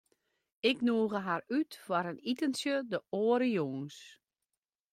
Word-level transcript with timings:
Ik 0.69 0.77
nûge 0.87 1.19
har 1.27 1.41
út 1.57 1.71
foar 1.83 2.05
in 2.11 2.19
itentsje 2.31 2.75
de 2.91 2.99
oare 3.19 3.47
jûns. 3.57 3.97